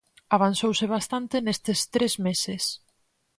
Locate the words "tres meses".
1.93-2.63